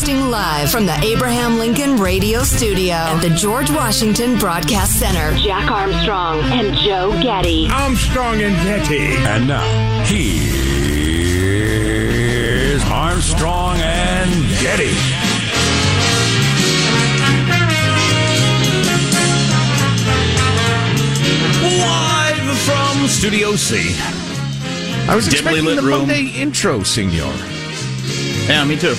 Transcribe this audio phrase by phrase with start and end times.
[0.00, 5.36] Broadcasting live from the Abraham Lincoln Radio Studio at the George Washington Broadcast Center.
[5.36, 7.68] Jack Armstrong and Joe Getty.
[7.70, 9.16] Armstrong and Getty.
[9.26, 9.60] And now,
[10.06, 10.32] here's
[12.84, 14.30] Armstrong and
[14.62, 14.94] Getty.
[21.78, 23.94] Live from Studio C.
[25.10, 26.06] I was Dimly expecting lit the room.
[26.06, 27.34] Monday intro, senor.
[28.48, 28.96] Yeah, me too.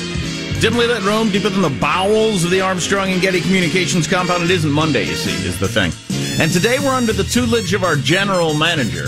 [0.61, 4.43] Dimly lit room, deeper than the bowels of the Armstrong and Getty Communications compound.
[4.43, 5.91] It isn't Monday, you see, is the thing.
[6.39, 9.07] And today we're under the tutelage of our general manager.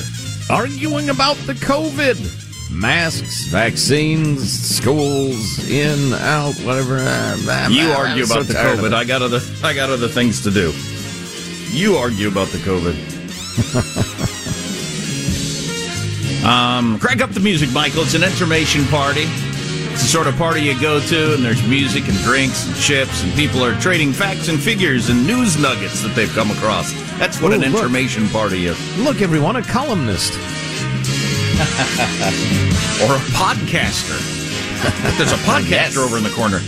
[0.50, 2.72] Arguing about the COVID.
[2.72, 6.98] Masks, vaccines, schools, in, out, whatever.
[6.98, 8.94] Uh, uh, You uh, argue I'm so about the COVID.
[8.96, 10.74] I got other I got other things to do.
[11.70, 12.96] You argue about the COVID.
[16.44, 18.02] um, crank up the music, Michael.
[18.02, 19.28] It's an information party.
[19.94, 23.24] It's the sort of party you go to, and there's music and drinks and chips,
[23.24, 26.92] and people are trading facts and figures and news nuggets that they've come across.
[27.20, 27.70] That's what Oh, an look.
[27.84, 28.98] information party is.
[28.98, 30.34] Look, everyone, a columnist.
[33.04, 34.18] or a podcaster.
[35.18, 36.60] There's a podcaster over in the corner.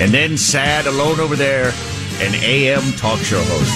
[0.00, 1.72] And then sad alone over there,
[2.20, 3.74] an AM talk show host.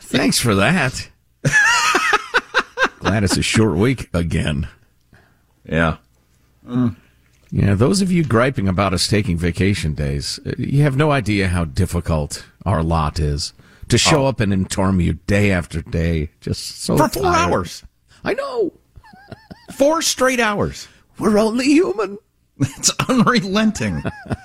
[0.02, 1.08] Thanks for that.
[3.10, 4.68] Glad it's a short week again.
[5.68, 5.96] Yeah.
[7.50, 11.64] Yeah, those of you griping about us taking vacation days, you have no idea how
[11.64, 13.52] difficult our lot is
[13.88, 14.28] to show Oh.
[14.28, 16.30] up and inform you day after day.
[16.40, 17.50] Just so For four tired.
[17.50, 17.82] hours.
[18.22, 18.74] I know.
[19.72, 20.86] Four straight hours.
[21.18, 22.16] We're only human.
[22.60, 24.04] It's unrelenting.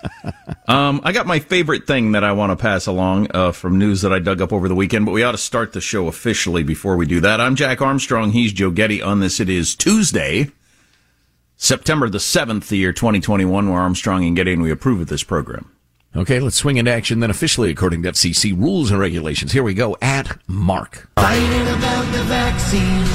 [0.67, 4.01] um, I got my favorite thing that I want to pass along uh, from news
[4.01, 6.63] that I dug up over the weekend, but we ought to start the show officially
[6.63, 7.39] before we do that.
[7.39, 8.31] I'm Jack Armstrong.
[8.31, 9.01] He's Joe Getty.
[9.01, 10.51] On this, it is Tuesday,
[11.55, 13.69] September the 7th, the year 2021.
[13.69, 15.74] We're Armstrong and Getty, and we approve of this program.
[16.15, 19.51] Okay, let's swing into action then officially according to FCC rules and regulations.
[19.51, 21.09] Here we go at Mark.
[21.17, 21.35] I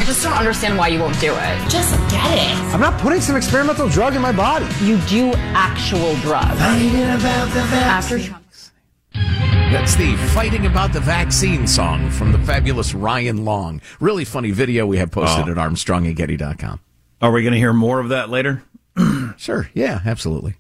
[0.04, 1.70] just don't understand why you won't do it.
[1.70, 2.54] Just get it.
[2.74, 4.66] I'm not putting some experimental drug in my body.
[4.84, 6.60] You do actual drugs.
[6.60, 8.44] After Trump.
[9.14, 13.80] That's the Fighting About the Vaccine song from the fabulous Ryan Long.
[14.00, 15.52] Really funny video we have posted Oh.
[15.52, 16.80] at armstrongandgetty.com.
[17.22, 18.62] Are we going to hear more of that later?
[19.38, 20.56] Sure, yeah, absolutely.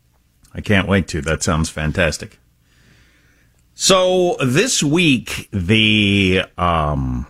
[0.54, 1.20] I can't wait to.
[1.20, 2.38] That sounds fantastic.
[3.74, 7.26] So this week, the um,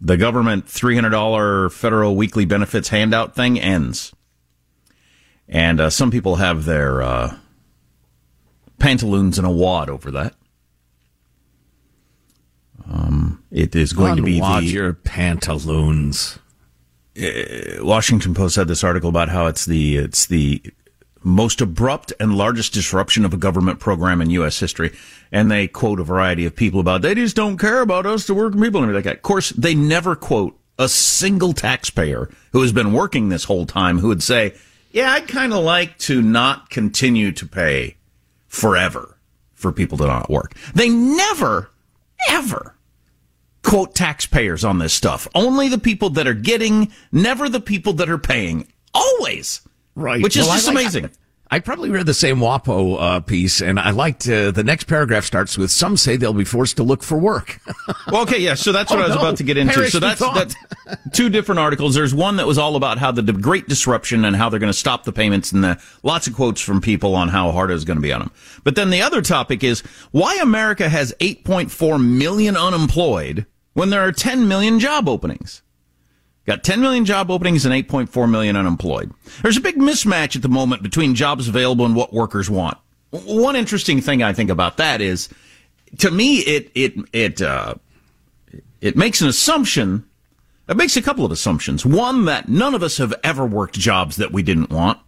[0.00, 4.14] the government three hundred dollar federal weekly benefits handout thing ends,
[5.48, 7.36] and uh, some people have their uh,
[8.78, 10.34] pantaloons in a wad over that.
[12.88, 16.38] Um, it is going to be the your pantaloons.
[17.16, 20.62] uh, Washington Post had this article about how it's the it's the
[21.22, 24.58] most abrupt and largest disruption of a government program in U.S.
[24.58, 24.92] history,
[25.30, 28.34] and they quote a variety of people about they just don't care about us, the
[28.34, 29.16] working people, and like that.
[29.16, 33.98] Of course, they never quote a single taxpayer who has been working this whole time
[33.98, 34.54] who would say,
[34.92, 37.96] "Yeah, I'd kind of like to not continue to pay
[38.48, 39.18] forever
[39.54, 41.70] for people to not work." They never,
[42.28, 42.76] ever
[43.62, 45.28] quote taxpayers on this stuff.
[45.34, 48.66] Only the people that are getting, never the people that are paying.
[48.94, 49.60] Always.
[49.94, 50.22] Right.
[50.22, 51.10] Which is Well, just like- amazing.
[51.52, 55.24] I probably read the same WAPO uh, piece, and I liked uh, the next paragraph
[55.24, 57.58] starts with some say they'll be forced to look for work.
[58.06, 58.54] Well, okay, yeah.
[58.54, 59.20] So that's what Oh, I was no.
[59.22, 59.74] about to get into.
[59.74, 60.54] Perish so that's that's
[61.12, 61.94] two different articles.
[61.94, 64.72] There's one that was all about how the, the great disruption and how they're going
[64.72, 67.84] to stop the payments, and the, lots of quotes from people on how hard it's
[67.84, 68.30] going to be on them.
[68.64, 69.80] But then the other topic is
[70.12, 75.62] why America has 8.4 million unemployed when there are 10 million job openings.
[76.46, 79.12] Got 10 million job openings and 8.4 million unemployed.
[79.42, 82.78] There's a big mismatch at the moment between jobs available and what workers want.
[83.10, 85.28] One interesting thing I think about that is,
[85.98, 87.74] to me, it it it uh,
[88.80, 90.06] it makes an assumption.
[90.68, 91.84] It makes a couple of assumptions.
[91.84, 95.00] One that none of us have ever worked jobs that we didn't want,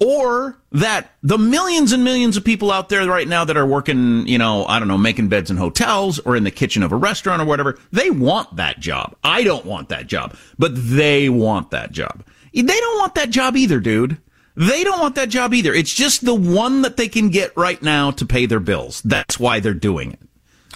[0.00, 4.26] or that the millions and millions of people out there right now that are working,
[4.26, 6.96] you know, I don't know, making beds in hotels or in the kitchen of a
[6.96, 9.14] restaurant or whatever, they want that job.
[9.22, 12.24] I don't want that job, but they want that job.
[12.54, 14.18] They don't want that job either, dude.
[14.56, 15.72] They don't want that job either.
[15.72, 19.00] It's just the one that they can get right now to pay their bills.
[19.02, 20.20] That's why they're doing it.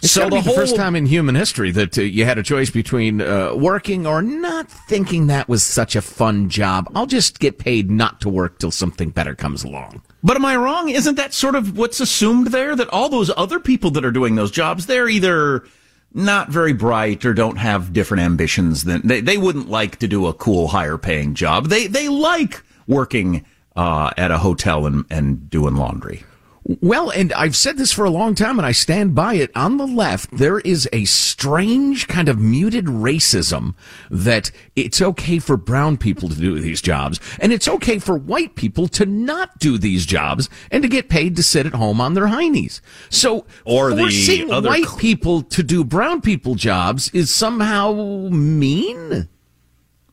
[0.05, 2.69] It's gotta be the first time in human history that uh, you had a choice
[2.69, 6.91] between uh, working or not thinking that was such a fun job.
[6.95, 10.03] I'll just get paid not to work till something better comes along.
[10.23, 10.91] But am I wrong?
[10.91, 12.77] Isn't that sort of what's assumed there?
[12.77, 15.65] That all those other people that are doing those jobs, they're either
[16.13, 20.27] not very bright or don't have different ambitions than they, they wouldn't like to do
[20.27, 21.69] a cool higher paying job.
[21.69, 26.25] They they like working uh, at a hotel and, and doing laundry.
[26.67, 29.51] Well, and I've said this for a long time and I stand by it.
[29.55, 33.75] On the left, there is a strange kind of muted racism
[34.11, 38.55] that it's okay for brown people to do these jobs and it's okay for white
[38.55, 42.15] people to not do these jobs and to get paid to sit at home on
[42.15, 42.81] their heinies.
[43.11, 47.93] So, Or the forcing other white people to do brown people jobs is somehow
[48.31, 49.29] mean.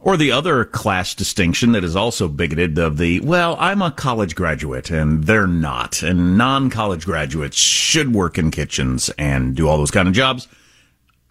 [0.03, 4.33] Or the other class distinction that is also bigoted of the, well, I'm a college
[4.33, 6.01] graduate and they're not.
[6.01, 10.48] And non college graduates should work in kitchens and do all those kind of jobs.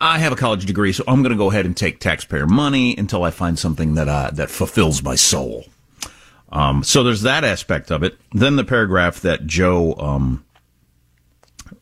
[0.00, 2.96] I have a college degree, so I'm going to go ahead and take taxpayer money
[2.96, 5.66] until I find something that, uh, that fulfills my soul.
[6.52, 8.16] Um, so there's that aspect of it.
[8.32, 10.44] Then the paragraph that Joe, um,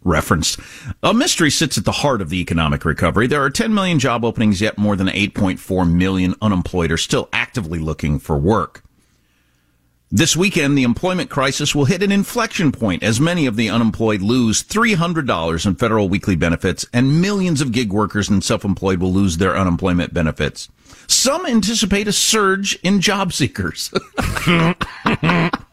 [0.03, 0.61] referenced.
[1.03, 3.27] A mystery sits at the heart of the economic recovery.
[3.27, 7.79] There are 10 million job openings, yet more than 8.4 million unemployed are still actively
[7.79, 8.83] looking for work.
[10.11, 14.23] This weekend, the employment crisis will hit an inflection point as many of the unemployed
[14.23, 19.37] lose $300 in federal weekly benefits and millions of gig workers and self-employed will lose
[19.37, 20.71] their unemployment benefits.
[21.09, 23.93] Some anticipate a surge in job seekers.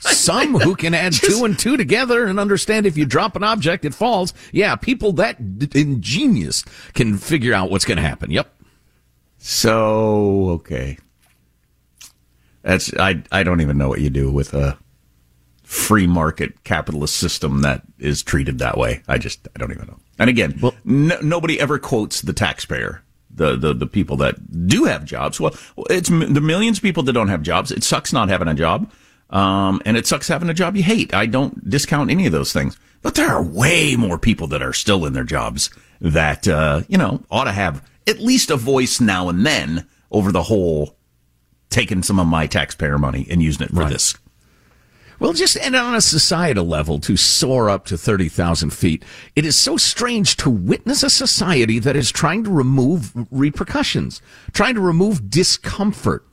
[0.00, 3.84] Some who can add two and two together and understand if you drop an object,
[3.84, 4.32] it falls.
[4.52, 6.62] Yeah, people that d- ingenious
[6.94, 8.30] can figure out what's going to happen.
[8.30, 8.54] Yep.
[9.38, 10.98] So okay,
[12.62, 14.78] that's I I don't even know what you do with a
[15.62, 19.02] free market capitalist system that is treated that way.
[19.08, 19.98] I just I don't even know.
[20.18, 23.02] And again, no, nobody ever quotes the taxpayer.
[23.30, 25.38] The, the the people that do have jobs.
[25.38, 25.54] Well,
[25.90, 27.70] it's m- the millions of people that don't have jobs.
[27.70, 28.90] It sucks not having a job,
[29.30, 31.12] um, and it sucks having a job you hate.
[31.14, 34.72] I don't discount any of those things, but there are way more people that are
[34.72, 35.70] still in their jobs
[36.00, 40.32] that uh, you know ought to have at least a voice now and then over
[40.32, 40.96] the whole
[41.70, 43.92] taking some of my taxpayer money and using it for Right.
[43.92, 44.14] this.
[45.20, 49.04] Well, just and on a societal level, to soar up to 30,000 feet,
[49.34, 54.76] it is so strange to witness a society that is trying to remove repercussions, trying
[54.76, 56.24] to remove discomfort.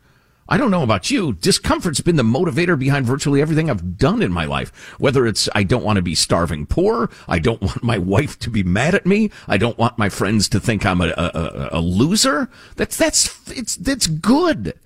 [0.47, 1.33] I don't know about you.
[1.33, 4.93] Discomfort's been the motivator behind virtually everything I've done in my life.
[4.99, 8.51] Whether it's I don't want to be starving poor, I don't want my wife to
[8.51, 11.81] be mad at me, I don't want my friends to think I'm a, a, a-
[11.81, 12.49] loser.
[12.75, 14.77] That's that's it's that's good.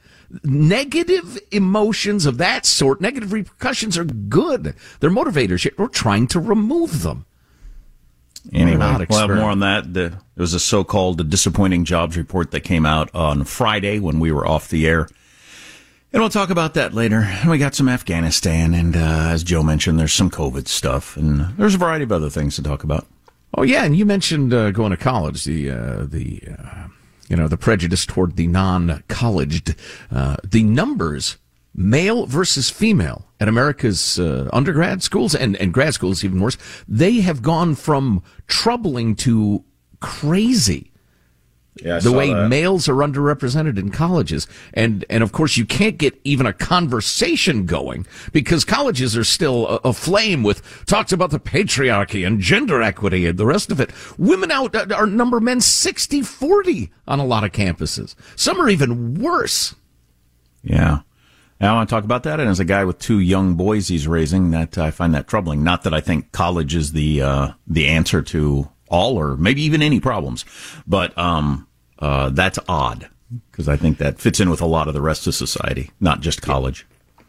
[0.43, 4.75] Negative emotions of that sort, negative repercussions are good.
[4.99, 5.65] They're motivators.
[5.65, 7.25] Yet We're trying to remove them.
[8.53, 9.93] Anyway, What an odd we'll have more on that.
[9.93, 14.31] The, there was a so-called disappointing jobs report that came out on Friday when we
[14.31, 15.09] were off the air.
[16.11, 17.29] And we'll talk about that later.
[17.47, 21.75] We got some Afghanistan, and uh, as Joe mentioned, there's some COVID stuff, and there's
[21.75, 23.05] a variety of other things to talk about.
[23.55, 25.43] Oh yeah, and you mentioned uh, going to college.
[25.43, 26.87] The uh, the uh,
[27.27, 29.75] you know the prejudice toward the non-colleged.
[30.11, 31.37] Uh, the numbers,
[31.75, 36.57] male versus female, at America's uh, undergrad schools and and grad schools, even worse.
[36.87, 39.63] They have gone from troubling to
[39.99, 40.88] crazy.
[41.83, 42.49] Yeah, the way that.
[42.49, 44.47] males are underrepresented in colleges.
[44.73, 49.67] And, and of course, you can't get even a conversation going because colleges are still
[49.83, 53.91] aflame with talks about the patriarchy and gender equity and the rest of it.
[54.17, 58.15] Women out uh, are number men 60 40 on a lot of campuses.
[58.35, 59.75] Some are even worse.
[60.63, 60.99] Yeah.
[61.59, 62.39] Now I want to talk about that.
[62.39, 65.63] And as a guy with two young boys he's raising, that I find that troubling.
[65.63, 69.81] Not that I think college is the uh, the answer to all or maybe even
[69.81, 70.45] any problems,
[70.87, 71.67] but um,
[71.99, 73.09] uh, that's odd
[73.51, 76.21] because I think that fits in with a lot of the rest of society, not
[76.21, 76.85] just college.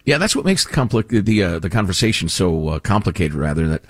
[0.07, 3.35] Yeah, that's what makes the compli- the uh, the conversation so uh, complicated.
[3.35, 3.83] Rather that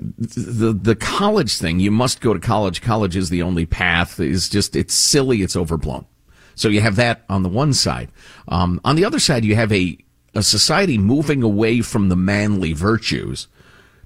[0.00, 2.80] the the college thing, you must go to college.
[2.80, 4.18] College is the only path.
[4.18, 5.42] Is just it's silly.
[5.42, 6.06] It's overblown.
[6.54, 8.10] So you have that on the one side.
[8.48, 9.98] Um, on the other side, you have a
[10.34, 13.46] a society moving away from the manly virtues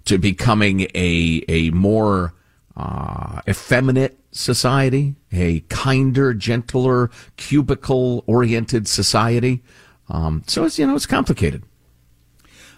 [0.06, 2.34] to becoming a a more
[2.76, 9.62] uh, effeminate society, a kinder, gentler, cubicle oriented society.
[10.08, 11.62] Um, so it's you know it's complicated.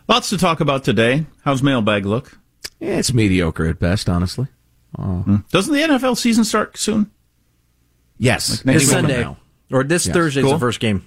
[0.06, 1.24] Lots to talk about today.
[1.44, 2.38] How's mailbag look?
[2.78, 4.48] Yeah, it's mediocre at best, honestly.
[4.98, 7.10] Uh, Doesn't the NFL season start soon?
[8.18, 9.22] Yes, Like This Sunday.
[9.22, 9.38] now.
[9.72, 10.14] Or this Yes.
[10.14, 10.52] Thursday's Cool.
[10.52, 11.04] the first game.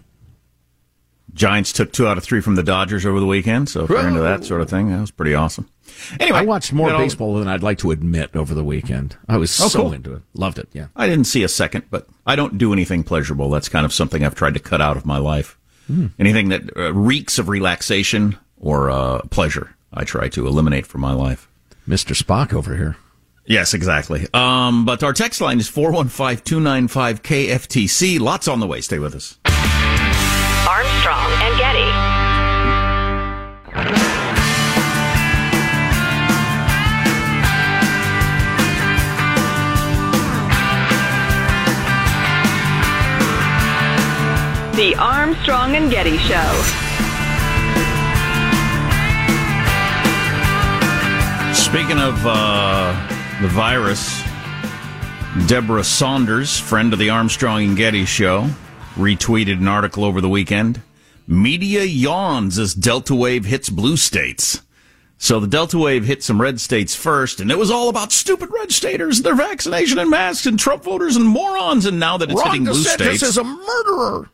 [1.33, 4.07] Giants took two out of three from the Dodgers over the weekend, so if you're
[4.07, 5.69] into that sort of thing, that was pretty awesome.
[6.19, 9.17] Anyway, I watched more you know, baseball than I'd like to admit over the weekend.
[9.27, 9.93] I was Oh, so cool.
[9.93, 10.67] into it, loved it.
[10.73, 13.49] Yeah, I didn't see a second, but I don't do anything pleasurable.
[13.49, 15.57] That's kind of something I've tried to cut out of my life.
[16.19, 21.13] Anything that uh, reeks of relaxation or uh, pleasure, I try to eliminate from my
[21.13, 21.47] life.
[21.87, 22.13] Mr.
[22.13, 22.97] Spock over here.
[23.45, 24.27] Yes, exactly.
[24.33, 28.19] Um, but our text line is 415 295 KFTC.
[28.19, 28.81] Lots on the way.
[28.81, 29.37] Stay with us.
[30.67, 31.87] Armstrong and Getty.
[44.77, 46.61] The Armstrong and Getty Show.
[51.55, 52.93] Speaking of uh,
[53.41, 54.21] the virus,
[55.47, 58.51] Debra Saunders, friend of the Armstrong and Getty show,
[58.93, 60.83] retweeted an article over the weekend.
[61.25, 64.61] Media yawns as Delta wave hits blue states.
[65.17, 68.49] So the Delta wave hit some red states first, and it was all about stupid
[68.53, 71.87] red staters, their vaccination and masks, and Trump voters and morons.
[71.87, 74.29] And now that it's Ron hitting blue DeSantis states, is a murderer.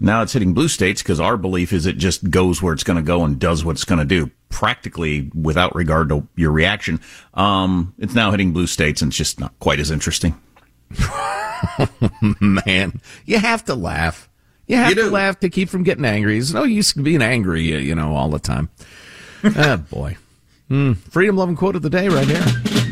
[0.00, 2.96] Now it's hitting blue states because our belief is it just goes where it's going
[2.96, 7.00] to go and does what it's going to do, practically without regard to your reaction.
[7.34, 10.40] Um, it's now hitting blue states and it's just not quite as interesting.
[12.40, 14.28] Man, you have to laugh.
[14.66, 16.34] You have You to laugh to keep from getting angry.
[16.34, 18.70] There's no use being angry, uh, you know, all the time.
[19.44, 20.16] ah, boy.
[20.68, 20.92] Hmm.
[20.92, 22.42] Freedom loving quote of the day right here.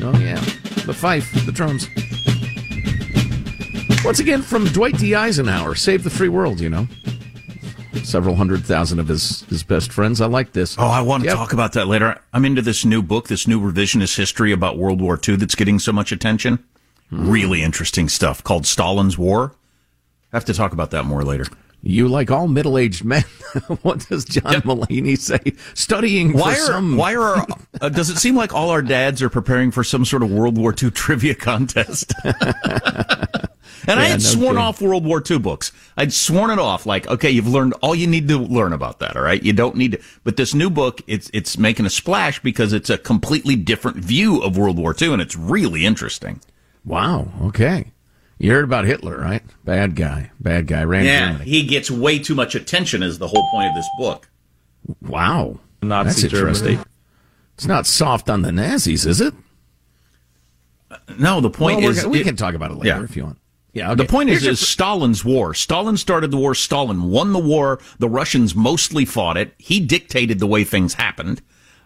[0.03, 0.41] Oh, yeah.
[0.87, 1.89] The fife, the drums.
[4.09, 5.15] Once again, from Dwight D.
[5.15, 6.89] Eisenhower, Save the Free World, you know.
[8.05, 10.23] Several hundred thousand of his, his best friends.
[10.23, 10.77] I like this.
[10.79, 11.37] Oh, I want to Yep.
[11.37, 12.19] talk about that later.
[12.33, 15.79] I'm into this new book, this new revisionist history about World War II that's getting
[15.79, 16.57] so much attention.
[17.13, 17.31] Mm-hmm.
[17.31, 19.53] Really interesting stuff called Stalin's War.
[20.33, 21.45] I have to talk about that more later.
[21.83, 23.23] You, like all middle aged men,
[23.83, 25.39] what does John Mulaney say?
[25.75, 26.97] Studying Why for are, some.
[26.97, 27.47] why are
[27.81, 30.59] uh, does it seem like all our dads are preparing for some sort of World
[30.59, 32.13] War II trivia contest?
[32.25, 34.59] and I had no sworn kidding.
[34.59, 35.71] off World War II books.
[35.97, 36.85] I'd sworn it off.
[36.85, 39.17] Like, okay, you've learned all you need to learn about that.
[39.17, 40.01] All right, you don't need to.
[40.25, 44.43] But this new book, it's it's making a splash because it's a completely different view
[44.43, 46.41] of World War II, and it's really interesting.
[46.85, 47.93] Wow, okay.
[48.39, 49.43] You heard about Hitler, right?
[49.65, 50.31] Bad guy.
[50.39, 50.85] Bad guy.
[50.85, 51.51] Ran Germany.
[51.51, 53.03] he gets way too much attention.
[53.03, 54.29] Is the whole point of this book?
[55.03, 55.59] Wow.
[55.83, 56.67] Nazi That's interesting.
[56.77, 56.85] Germany.
[57.55, 59.35] It's not soft on the Nazis, is it?
[61.19, 63.03] No, the point Well, is gonna- we it- can talk about it later Yeah.
[63.03, 63.39] if you want.
[63.75, 64.11] Yeah, The okay.
[64.11, 65.53] point is, Here's your is Stalin's war.
[65.55, 66.55] Stalin started the war.
[66.55, 67.79] Stalin won the war.
[67.99, 69.55] The Russians mostly fought it.
[69.59, 71.43] He dictated the way things happened.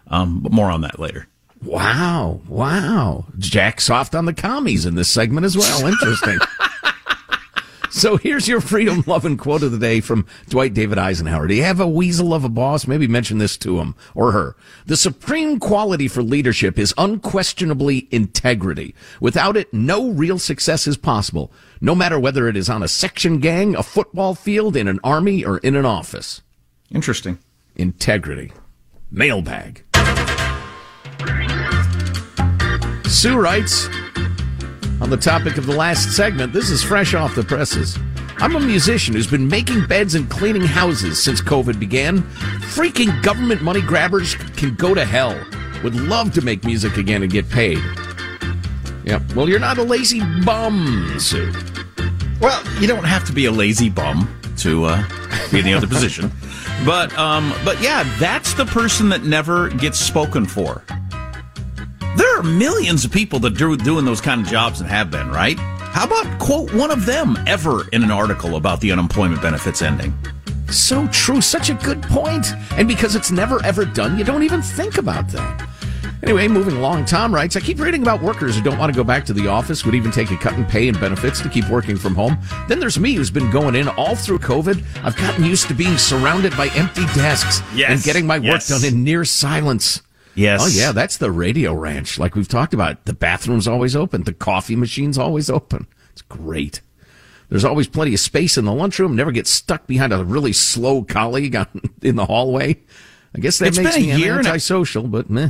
[0.07, 1.27] Um, but more on that later.
[1.63, 3.25] Wow, wow.
[3.37, 5.87] Jack soft on the commies in this segment as well.
[5.87, 6.37] Interesting.
[7.89, 11.47] so here's your freedom loving quote of the day from Dwight David Eisenhower.
[11.47, 12.85] Do you have a weasel of a boss?
[12.85, 14.57] Maybe mention this to him or her.
[14.87, 18.93] The supreme quality for leadership is unquestionably integrity.
[19.21, 23.39] Without it, no real success is possible, no matter whether it is on a section
[23.39, 26.41] gang, a football field, in an army, or in an office.
[26.91, 27.39] Interesting.
[27.75, 28.51] Integrity.
[29.09, 29.83] Mailbag.
[33.13, 33.87] Sue writes
[34.99, 36.51] on the topic of the last segment.
[36.51, 37.97] This is fresh off the presses.
[38.37, 42.23] I'm a musician who's been making beds and cleaning houses since COVID began.
[42.73, 45.39] Freaking government money grabbers can go to hell.
[45.83, 47.77] Would love to make music again and get paid.
[49.05, 51.53] Yeah, well, you're not a lazy bum, Sue.
[52.41, 54.27] Well, you don't have to be a lazy bum
[54.57, 55.07] to uh,
[55.51, 56.31] be in the other position,
[56.83, 60.83] but um, but yeah, that's the person that never gets spoken for.
[62.15, 65.29] There are millions of people that do doing those kind of jobs and have been,
[65.29, 65.57] right?
[65.59, 70.13] How about quote one of them ever in an article about the unemployment benefits ending?
[70.69, 72.47] So true, such a good point.
[72.77, 75.67] And because it's never ever done, you don't even think about that.
[76.23, 79.03] Anyway, moving along, Tom writes, I keep reading about workers who don't want to go
[79.03, 81.67] back to the office, would even take a cut in pay and benefits to keep
[81.69, 82.37] working from home.
[82.69, 84.81] Then there's me who's been going in all through COVID.
[85.03, 88.69] I've gotten used to being surrounded by empty desks Yes, and getting my work yes.
[88.69, 90.01] done in near silence.
[90.35, 90.61] Yes.
[90.63, 93.05] Oh yeah, that's the radio ranch, like we've talked about.
[93.05, 94.23] The bathroom's always open.
[94.23, 95.87] The coffee machine's always open.
[96.11, 96.81] It's great.
[97.49, 99.15] There's always plenty of space in the lunchroom.
[99.15, 101.67] Never get stuck behind a really slow colleague on,
[102.01, 102.79] in the hallway.
[103.35, 105.49] I guess that It's makes been a me year and a- antisocial, but meh.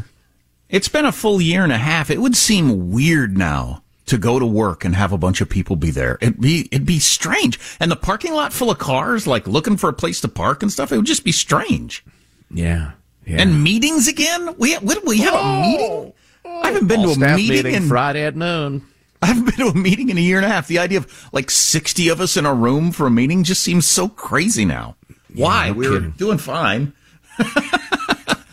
[0.70, 2.10] It's been a full year and a half.
[2.10, 5.76] It would seem weird now to go to work and have a bunch of people
[5.78, 6.18] be there.
[6.20, 7.58] It'd be it'd be strange.
[7.80, 10.72] And the parking lot full of cars, like looking for a place to park and
[10.72, 12.04] stuff, it would just be strange.
[12.52, 12.92] Yeah.
[13.26, 13.42] Yeah.
[13.42, 14.56] And meetings again?
[14.58, 16.14] We what, we have a meeting?
[16.46, 18.86] I haven't been All to a staff meeting, meeting in Friday at noon.
[19.22, 20.68] I haven't been to a meeting in a year and a half.
[20.68, 23.88] The idea of like sixty of us in a room for a meeting just seems
[23.88, 24.96] so crazy now.
[25.34, 25.68] Why?
[25.70, 26.12] no we were kidding.
[26.12, 26.94] doing fine.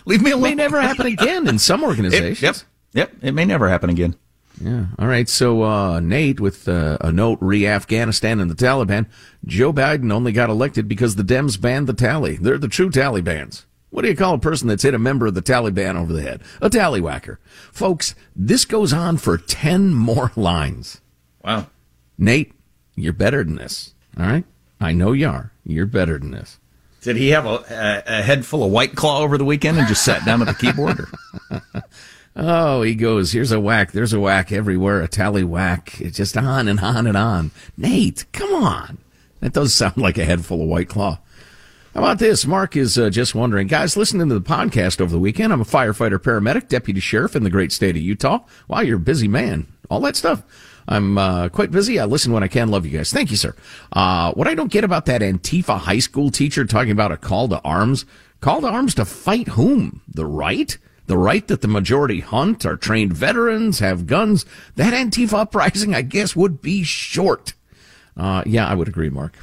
[0.07, 0.43] Leave me It alone.
[0.43, 2.43] may never happen again in some It- organizations.
[2.43, 2.57] yep.
[2.93, 3.13] Yep.
[3.23, 4.17] It may never happen again.
[4.61, 4.87] Yeah.
[4.99, 5.29] All right.
[5.29, 9.07] So, uh, Nate with uh, a note re Afghanistan and the Taliban.
[9.47, 12.37] Joe Biden only got elected because the Dems banned the tally.
[12.37, 13.65] They're the true Talibans.
[13.91, 16.23] What do you call a person that's hit a member of the Taliban over the
[16.23, 16.43] head?
[16.61, 17.39] A tallywhacker.
[17.73, 21.01] Folks, this goes on for 10 more lines.
[21.45, 21.67] Wow.
[22.17, 22.53] Nate,
[22.95, 23.95] you're better than this.
[24.19, 24.45] All right?
[24.81, 25.53] I know you are.
[25.65, 26.59] You're better than this.
[27.03, 29.89] Did he have a, a, a head full of white claw over the weekend and
[29.89, 31.01] just sat down at the keyboard?
[31.01, 31.63] Or?
[32.37, 36.01] Oh, he goes, here's a whack, there's a whack everywhere, a tally whack.
[36.01, 37.51] It's just on and on and on.
[37.77, 38.99] Nate, come on.
[39.41, 41.19] That does sound like a head full of white claw.
[41.95, 42.47] How about this?
[42.47, 45.53] Mark is uh, just wondering, guys, listening to the podcast over the weekend.
[45.53, 48.45] I'm a firefighter, paramedic, deputy sheriff in the great state of Utah.
[48.69, 49.67] Wow, you're a busy man.
[49.91, 50.45] All that stuff.
[50.87, 51.99] I'm uh, quite busy.
[51.99, 52.69] I listen when I can.
[52.69, 53.13] Love you guys.
[53.13, 53.57] Thank you, sir.
[53.93, 57.49] Uh, what I don't get about that Antifa high school teacher talking about a call
[57.49, 58.07] to arms,
[58.41, 60.01] call to arms to fight whom?
[60.07, 60.79] The right?
[61.07, 64.47] The right that the majority hunt, are trained veterans, have guns.
[64.77, 67.55] That Antifa uprising, I guess, would be short.
[68.17, 69.37] Uh, yeah, I would agree, Mark.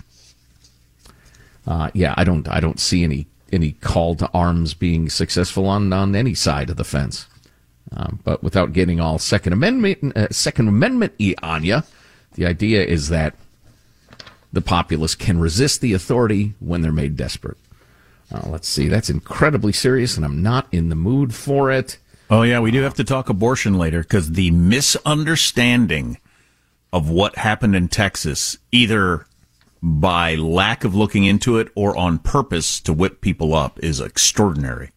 [1.68, 5.92] Uh, yeah, I don't, I don't see any any call to arms being successful on
[5.94, 7.28] on any side of the fence.
[7.96, 11.84] Um, but without getting all Second Amendment uh, Second Amendment on you,
[12.34, 13.36] the idea is that
[14.52, 17.58] the populace can resist the authority when they're made desperate.
[18.34, 21.98] Uh, let's see, that's incredibly serious, and I'm not in the mood for it.
[22.30, 26.18] Oh yeah, we do have to talk abortion later because the misunderstanding
[26.92, 29.27] of what happened in Texas, either
[29.82, 34.92] by lack of looking into it or on purpose to whip people up, is extraordinary.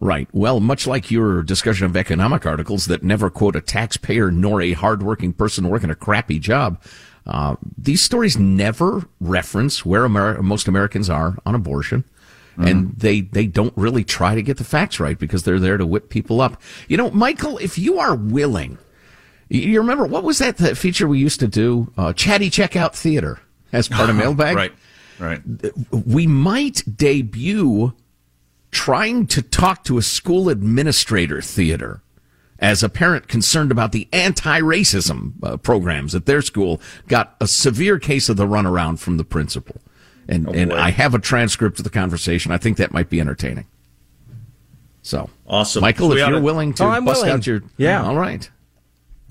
[0.00, 0.28] Right.
[0.32, 4.72] Well, much like your discussion of economic articles that never quote a taxpayer nor a
[4.72, 6.80] hardworking person working a crappy job,
[7.26, 12.04] uh, these stories never reference where Amer- most Americans are on abortion.
[12.60, 15.86] And they, they don't really try to get the facts right because they're there to
[15.86, 16.60] whip people up.
[16.88, 18.78] You know, Michael, if you are willing,
[19.48, 21.92] you- you remember what was that, that feature we used to do?
[21.96, 23.38] Uh, chatty checkout theater
[23.72, 24.56] as part of mailbag.
[24.56, 24.72] Right,
[25.18, 25.42] right.
[25.92, 27.92] We might debut
[28.70, 32.02] trying to talk to a school administrator theater
[32.58, 37.98] as a parent concerned about the anti-racism uh, programs at their school got a severe
[37.98, 39.76] case of the runaround from the principal.
[40.28, 42.52] And, and I have a transcript of the conversation.
[42.52, 43.66] I think that might be entertaining.
[45.02, 45.80] So, Awesome.
[45.80, 47.30] Michael, So we if you're oughta- willing to Oh, bust willing.
[47.38, 48.02] out your Yeah.
[48.04, 48.50] all right.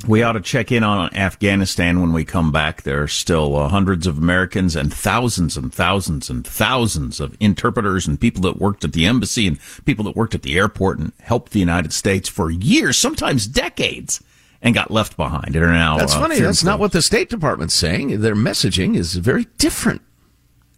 [0.05, 2.83] We ought to check in on Afghanistan when we come back.
[2.83, 8.05] There are still uh, hundreds of Americans and thousands and thousands and thousands of interpreters
[8.05, 11.13] and people that worked at the embassy and people that worked at the airport and
[11.21, 14.23] helped the United States for years, sometimes decades,
[14.61, 15.97] and got left behind and are now.
[15.97, 16.35] That's uh, funny.
[16.35, 18.21] feared That's not what the State Department's saying.
[18.21, 20.03] Their messaging is very different.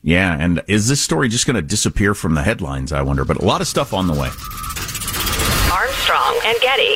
[0.02, 2.94] Yeah, and is this story just going to disappear from the headlines?
[2.94, 3.26] I wonder.
[3.26, 4.30] But a lot of stuff on the way.
[5.74, 6.96] Armstrong and Getty.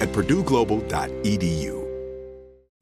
[0.00, 1.87] at purdueglobal.edu.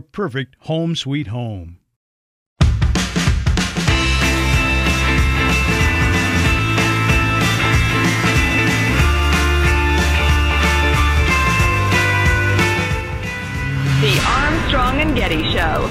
[0.00, 1.78] perfect home sweet home.
[14.00, 15.88] The Armstrong and Getty Show.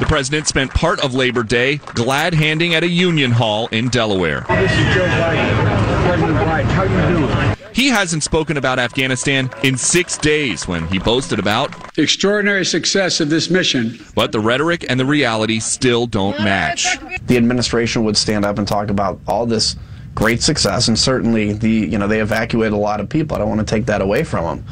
[0.00, 4.44] The president spent part of Labor Day glad handing at a union hall in Delaware.
[4.48, 6.06] This is Joe Biden.
[6.08, 7.61] President Biden, how you doing?
[7.72, 13.20] He hasn't spoken about Afghanistan in six days when he boasted about the extraordinary success
[13.20, 13.98] of this mission.
[14.14, 16.86] But the rhetoric and the reality still don't match.
[17.26, 19.76] The administration would stand up and talk about all this
[20.14, 23.36] great success, and certainly the you know they evacuated a lot of people.
[23.36, 24.64] I don't want to take that away from them.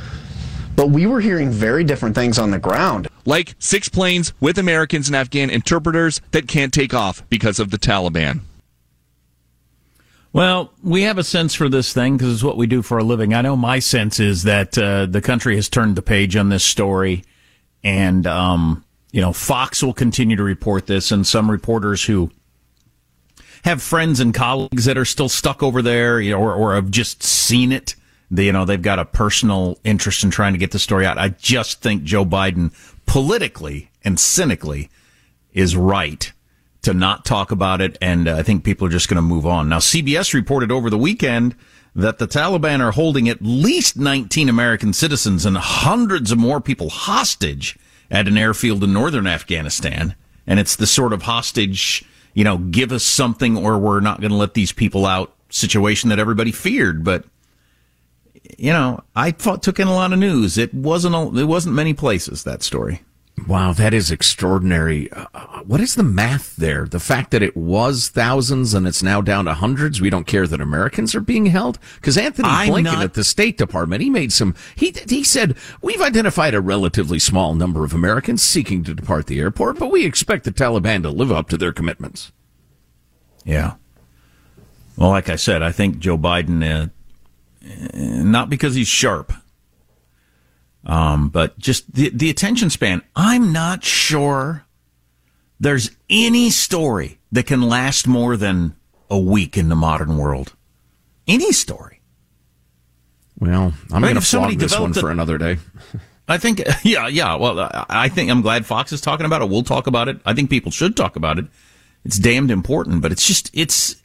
[0.77, 3.09] But we were hearing very different things on the ground.
[3.27, 7.79] Like six planes with Americans and Afghan interpreters that can't take off because of the
[7.79, 8.41] Taliban.
[10.33, 13.05] Well, we have a sense for this thing because it's what we do for a
[13.05, 13.35] living.
[13.35, 16.63] I know my sense is that uh, the country has turned the page on this
[16.63, 17.25] story,
[17.83, 22.31] and um, you know Fox will continue to report this, and some reporters who
[23.65, 26.91] have friends and colleagues that are still stuck over there, you know, or, or have
[26.91, 27.97] just seen it.
[28.31, 31.19] They, you know, they've got a personal interest in trying to get the story out.
[31.19, 32.73] I just think Joe Biden,
[33.05, 34.89] politically and cynically,
[35.53, 36.33] is right
[36.83, 39.47] to not talk about it, and uh, I think people are just going to move
[39.47, 39.69] on.
[39.69, 41.55] Now, CBS reported over the weekend
[41.95, 46.89] that the Taliban are holding at least 19 American citizens and hundreds of more people
[46.89, 47.79] hostage
[48.11, 50.15] at an airfield in northern Afghanistan.
[50.47, 54.31] And it's the sort of hostage, you know, give us something or we're not going
[54.31, 57.05] to let these people out situation that everybody feared.
[57.05, 57.25] But,
[58.57, 60.59] you know, I thought, took in a lot of news.
[60.59, 63.03] It wasn't, it wasn't many places, that story.
[63.47, 65.11] Wow, that is extraordinary.
[65.13, 66.85] Uh, what is the math there?
[66.87, 70.01] The fact that it was thousands and it's now down to hundreds.
[70.01, 73.25] We don't care that Americans are being held because Antony I'm Blinken not- at the
[73.25, 74.55] State Department he made some.
[74.77, 79.41] He he said we've identified a relatively small number of Americans seeking to depart the
[79.41, 82.33] airport, but we expect the Taliban to live up to their commitments.
[83.45, 83.75] Yeah.
[84.97, 86.89] Well, like I said, I think Joe Biden, uh,
[87.65, 89.33] uh, not because he's sharp,
[90.85, 93.03] um, but just the, the attention span.
[93.15, 94.65] I'm not sure
[95.59, 98.75] there's any story that can last more than
[99.11, 100.55] a week in the modern world.
[101.27, 102.01] Any story.
[103.39, 105.59] Well, I'm going to flog this one for another day.
[106.29, 107.37] I think, yeah, yeah.
[107.37, 109.49] Well, I think I'm glad Fox is talking about it.
[109.49, 110.21] We'll talk about it.
[110.25, 111.47] I think people should talk about it.
[112.05, 113.97] It's damned important, but it's just, it's,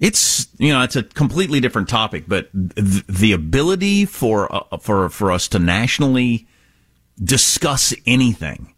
[0.00, 5.08] it's, you know, it's a completely different topic, but th- the ability for, uh, for,
[5.08, 6.46] for us to nationally
[7.22, 8.74] discuss anything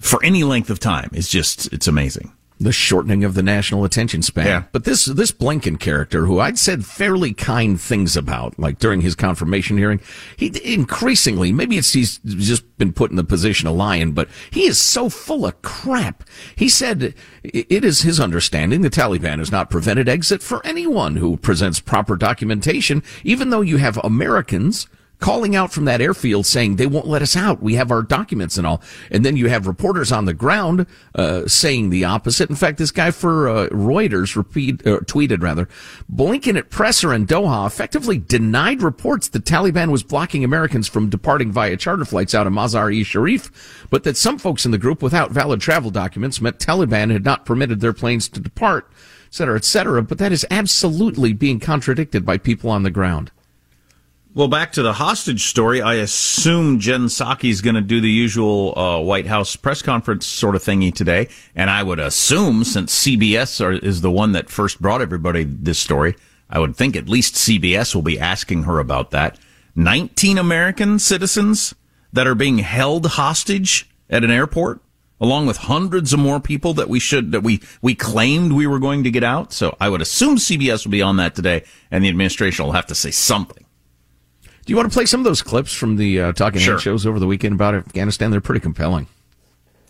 [0.00, 4.20] for any length of time is just, it's amazing the shortening of the national attention
[4.20, 4.46] span.
[4.46, 4.64] Yeah.
[4.70, 9.14] But this this Blinken character, who I'd said fairly kind things about, like during his
[9.14, 10.00] confirmation hearing,
[10.36, 14.66] he increasingly maybe it's he's just been put in the position of lying, but he
[14.66, 16.22] is so full of crap.
[16.54, 21.38] He said it is his understanding the Taliban has not prevented exit for anyone who
[21.38, 24.86] presents proper documentation, even though you have Americans
[25.20, 27.62] calling out from that airfield saying they won't let us out.
[27.62, 28.82] We have our documents and all.
[29.10, 32.50] And then you have reporters on the ground uh, saying the opposite.
[32.50, 35.68] In fact, this guy for uh, Reuters repeat, uh, tweeted rather,
[36.12, 41.52] Blinken at presser in Doha effectively denied reports the Taliban was blocking Americans from departing
[41.52, 45.30] via charter flights out of Mazar-e Sharif, but that some folks in the group without
[45.30, 48.90] valid travel documents meant Taliban had not permitted their planes to depart,
[49.26, 50.02] et cetera, et cetera.
[50.02, 53.30] But that is absolutely being contradicted by people on the ground.
[54.32, 55.82] Well, back to the hostage story.
[55.82, 60.54] I assume Jen Psaki's going to do the usual uh, White House press conference sort
[60.54, 64.80] of thingy today, and I would assume since CBS are, is the one that first
[64.80, 66.14] brought everybody this story,
[66.48, 69.36] I would think at least CBS will be asking her about that.
[69.74, 71.74] Nineteen American citizens
[72.12, 74.80] that are being held hostage at an airport,
[75.20, 78.78] along with hundreds of more people that we should that we we claimed we were
[78.78, 79.52] going to get out.
[79.52, 82.86] So I would assume CBS will be on that today, and the administration will have
[82.86, 83.66] to say something.
[84.70, 86.74] Do you want to play some of those clips from the uh, talking sure.
[86.74, 88.30] head shows over the weekend about Afghanistan?
[88.30, 89.08] They're pretty compelling.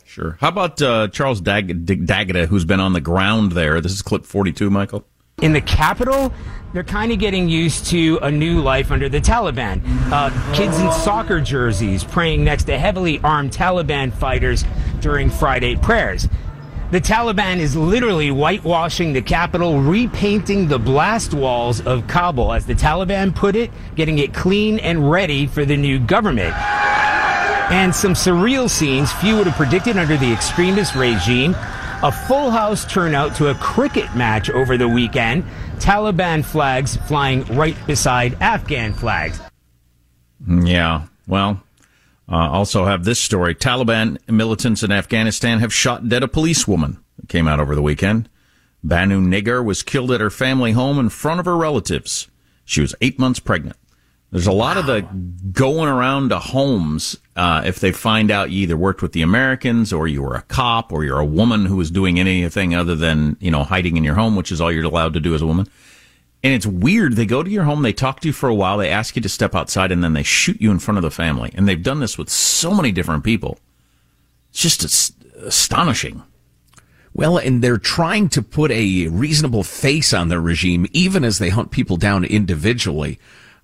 [0.07, 0.38] Sure.
[0.40, 3.83] How about uh, Charles Dag- D'Agata, who's been on the ground there?
[3.83, 5.05] This is clip 42, Michael.
[5.43, 6.33] In the capital,
[6.73, 9.83] they're kind of getting used to a new life under the Taliban.
[10.11, 14.64] Uh, kids in soccer jerseys praying next to heavily armed Taliban fighters
[15.01, 16.27] during Friday prayers.
[16.90, 22.74] The Taliban is literally whitewashing the capital, repainting the blast walls of Kabul, as the
[22.74, 26.53] Taliban put it, getting it clean and ready for the new government.
[27.70, 31.55] And some surreal scenes few would have predicted under the extremist regime.
[32.03, 35.44] A full house turnout to a cricket match over the weekend.
[35.76, 39.40] Taliban flags flying right beside Afghan flags.
[40.44, 41.62] Mm, yeah, well,
[42.31, 43.55] uh, also have this story.
[43.55, 47.03] Taliban militants in Afghanistan have shot dead a policewoman.
[47.23, 48.29] It came out over the weekend.
[48.83, 52.29] Banu Nigar was killed at her family home in front of her relatives.
[52.64, 53.77] She was eight months pregnant.
[54.31, 54.81] There's a lot wow.
[54.81, 55.03] of the
[55.51, 59.93] going around to homes uh, if they find out you either worked with the Americans
[59.93, 63.37] or you were a cop or you're a woman who was doing anything other than
[63.40, 65.47] you know hiding in your home, which is all you're allowed to do as a
[65.47, 65.69] woman.
[66.42, 67.16] And it's weird.
[67.16, 69.22] They go to your home, they talk to you for a while, they ask you
[69.22, 71.53] to step outside, and then they shoot you in front of the family.
[71.55, 73.59] And they've done this with so many different people.
[74.50, 76.22] It's just astonishing.
[77.12, 81.50] Well, and they're trying to put a reasonable face on their regime, even as they
[81.50, 83.18] hunt people down individually.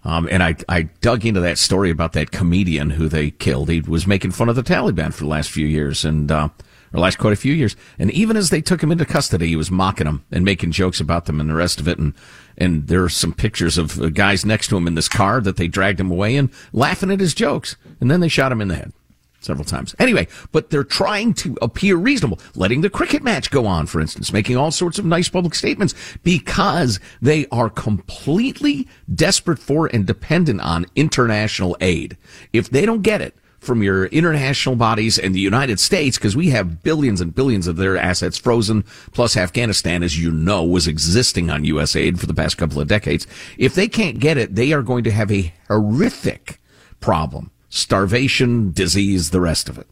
[0.04, 3.70] Um, and I, I dug into that story about that comedian who they killed.
[3.70, 6.48] He was making fun of the Taliban for the last few years, and uh,
[6.92, 7.76] or last quite a few years.
[7.98, 11.00] And even as they took him into custody, he was mocking them and making jokes
[11.00, 11.98] about them and the rest of it.
[11.98, 12.14] And
[12.58, 15.56] and there are some pictures of uh, guys next to him in this car that
[15.56, 17.76] they dragged him away and laughing at his jokes.
[18.00, 18.92] And then they shot him in the head
[19.40, 19.94] several times.
[19.98, 24.32] Anyway, but they're trying to appear reasonable, letting the cricket match go on, for instance,
[24.32, 30.60] making all sorts of nice public statements because they are completely desperate for and dependent
[30.60, 32.16] on international aid.
[32.52, 33.34] If they don't get it,
[33.66, 37.76] from your international bodies and the United States because we have billions and billions of
[37.76, 41.96] their assets frozen, plus Afghanistan, as you know, was existing on U.S.
[41.96, 43.26] aid for the past couple of decades.
[43.58, 46.60] If they can't get it, they are going to have a horrific
[47.00, 47.50] problem.
[47.68, 49.88] Starvation, disease, the rest of it.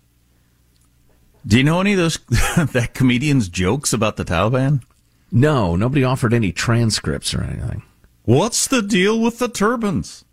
[1.47, 2.19] Do you know any of those
[2.73, 4.83] that comedian's jokes about the Taliban?
[5.31, 7.83] No, nobody offered any transcripts or anything.
[8.25, 10.25] What's the deal with the turbans?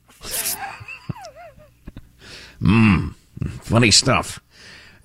[2.61, 3.15] Mmm.
[3.61, 4.39] Funny stuff.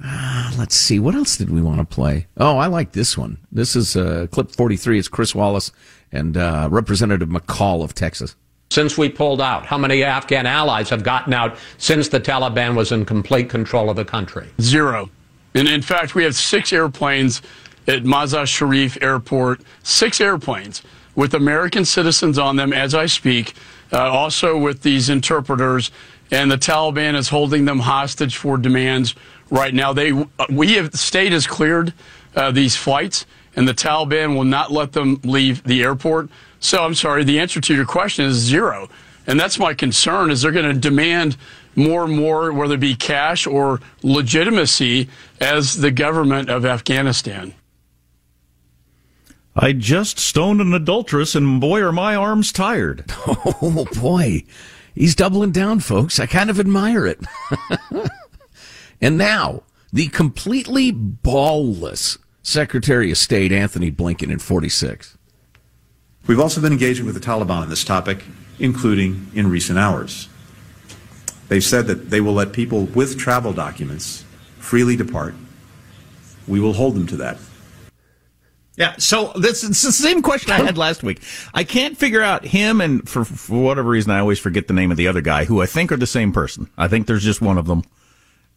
[0.03, 0.99] Uh, let's see.
[0.99, 2.27] What else did we want to play?
[2.37, 3.39] Oh, I like this one.
[3.51, 4.99] This is uh, clip 43.
[4.99, 5.73] It's Chris Wallace
[6.13, 8.37] and uh, Representative McCaul of Texas.
[8.71, 12.93] Since we pulled out, how many Afghan allies have gotten out since the Taliban was
[12.93, 14.49] in complete control of the country?
[14.61, 15.09] Zero.
[15.55, 17.41] And in fact, we have six airplanes
[17.87, 20.83] at Mazar Sharif Airport, six airplanes
[21.15, 23.55] with American citizens on them as I speak,
[23.93, 25.91] uh, also with these interpreters
[26.31, 29.15] and the Taliban is holding them hostage for demands
[29.51, 29.93] right now.
[29.93, 30.13] They,
[30.51, 31.93] we have, the state has cleared
[32.35, 36.29] uh, these flights, and the Taliban will not let them leave the airport.
[36.61, 38.89] So I'm sorry, the answer to your question is zero.
[39.27, 41.37] And that's my concern is they're going to demand
[41.75, 45.09] more and more, whether it be cash or legitimacy
[45.41, 47.55] as the government of Afghanistan.
[49.55, 53.05] I just stoned an adulteress, and boy, are my arms tired.
[53.63, 54.45] Oh, boy.
[54.97, 56.19] He's doubling down, folks.
[56.19, 57.21] I kind of admire it.
[59.01, 65.19] and now, the completely ballless Secretary of State Antony Blinken in 46.
[66.27, 68.25] We've also been engaging with the Taliban on this topic,
[68.59, 70.31] including in recent hours.
[71.49, 74.25] They've said that they will let people with travel documents
[74.59, 75.35] freely depart.
[76.49, 77.37] We will hold them to that.
[78.77, 81.23] Yeah, so this it's the same question I had last week.
[81.55, 84.91] I can't figure out him, and for, for whatever reason, I always forget the name
[84.91, 86.69] of the other guy, who I think are the same person.
[86.77, 87.85] I think there's just one of them,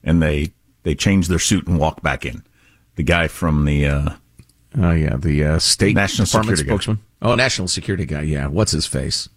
[0.04, 0.52] and they
[0.84, 2.44] they change their suit and walk back in.
[2.96, 4.10] The guy from the uh,
[4.78, 6.98] oh yeah, the uh, state national department security spokesman.
[7.22, 7.30] Guy.
[7.30, 8.24] Oh, national security guy.
[8.24, 9.30] Yeah, what's his face?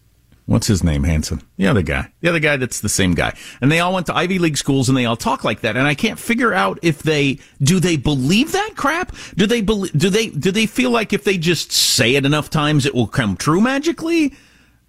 [0.46, 1.40] What's his name, Hanson?
[1.56, 2.12] The other guy.
[2.20, 3.36] The other guy that's the same guy.
[3.60, 5.76] And they all went to Ivy League schools and they all talk like that.
[5.76, 9.14] And I can't figure out if they, do they believe that crap?
[9.36, 12.50] Do they believe, do they, do they feel like if they just say it enough
[12.50, 14.34] times it will come true magically?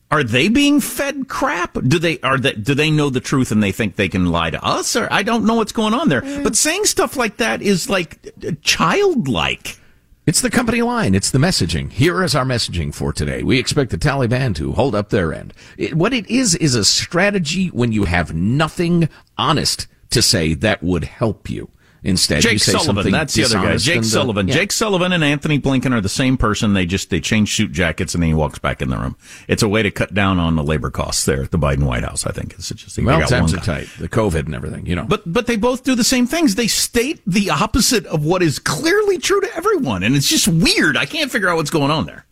[0.09, 1.73] Are they being fed crap?
[1.73, 4.49] Do they, are they, do they know the truth and they think they can lie
[4.49, 4.95] to us?
[4.95, 6.21] Or I don't know what's going on there.
[6.21, 6.43] Mm.
[6.43, 8.19] But saying stuff like that is like
[8.61, 9.77] childlike.
[10.25, 11.15] It's the company line.
[11.15, 11.91] It's the messaging.
[11.91, 13.43] Here is our messaging for today.
[13.43, 15.53] We expect the Taliban to hold up their end.
[15.77, 20.81] It, what it is is a strategy when you have nothing honest to say that
[20.81, 21.69] would help you.
[22.05, 23.11] Instead, Jake you say Sullivan.
[23.13, 23.77] That's the other guy.
[23.77, 24.47] Jake and, uh, Sullivan.
[24.49, 24.55] yeah.
[24.55, 26.73] Jake Sullivan and Antony Blinken are the same person.
[26.73, 29.15] They just they change suit jackets and then he walks back in the room.
[29.47, 32.03] It's a way to cut down on the labor costs there at the Biden White
[32.03, 32.25] House.
[32.27, 33.87] I think it's just Well, got times one are tight.
[33.99, 35.05] The COVID and everything, you know.
[35.05, 36.55] But but they both do the same things.
[36.55, 40.97] They state the opposite of what is clearly true to everyone, and it's just weird.
[40.97, 42.25] I can't figure out what's going on there.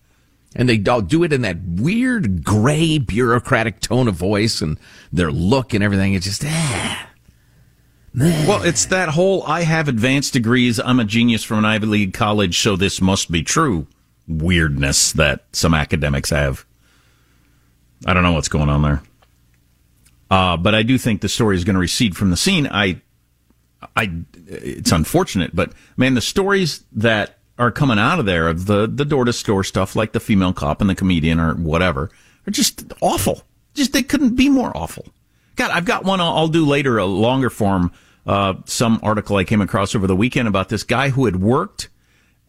[0.54, 4.78] and they all do it in that weird gray bureaucratic tone of voice and
[5.14, 6.14] their look and everything.
[6.14, 7.08] It's just, ah.
[8.14, 12.14] Well, it's that whole I have advanced degrees, I'm a genius from an Ivy League
[12.14, 13.88] college, so this must be true
[14.28, 16.66] weirdness that some academics have.
[18.06, 19.04] I don't know what's going on there.
[20.30, 22.68] Uh, but I do think the story is going to recede from the scene.
[22.68, 23.02] I,
[23.96, 24.12] I,
[24.48, 29.06] it's unfortunate, but man, the stories that are coming out of there of the, the
[29.06, 32.10] door to store stuff like the female cop and the comedian or whatever
[32.48, 33.44] are just awful.
[33.74, 35.06] Just, they couldn't be more awful.
[35.62, 37.92] God, I've got one I'll, I'll do later, a longer form,
[38.26, 41.88] uh, some article I came across over the weekend about this guy who had worked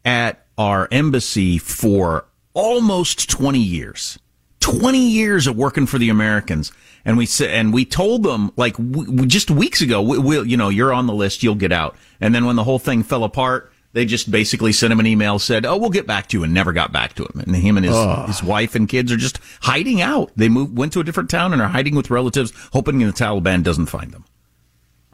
[0.03, 4.19] at our embassy for almost 20 years.
[4.61, 6.73] 20 years of working for the Americans.
[7.05, 10.71] And we said, and we told them like w- just weeks ago, we, you know,
[10.71, 11.97] you're on the list, you'll get out.
[12.19, 15.39] And then when the whole thing fell apart, they just basically sent him an email,
[15.39, 17.41] said, "Oh, we'll get back to you," and never got back to him.
[17.47, 18.27] And him and his Ugh.
[18.27, 20.31] his wife and kids are just hiding out.
[20.37, 23.63] They moved, went to a different town, and are hiding with relatives, hoping the Taliban
[23.63, 24.25] doesn't find them.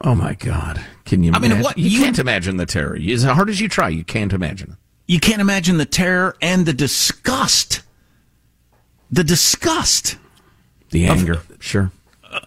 [0.01, 0.81] Oh my God!
[1.05, 1.33] Can you?
[1.33, 2.97] I mean, what- you, you- can't imagine the terror.
[2.97, 4.77] As hard as you try, you can't imagine.
[5.07, 7.81] You can't imagine the terror and the disgust,
[9.11, 10.17] the disgust
[10.91, 11.91] The Of- anger, sure.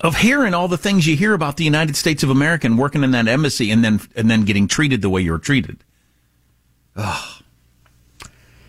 [0.00, 3.02] of hearing all the things you hear about the United States of America and working
[3.04, 5.38] in that embassy, and then and then getting treated the way you were
[6.96, 7.18] treated.